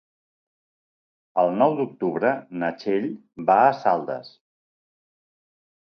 El 1.43 1.53
nou 1.59 1.75
d'octubre 1.81 2.33
na 2.63 2.71
Txell 2.79 3.07
va 3.51 3.61
a 3.67 3.79
Saldes. 3.85 4.35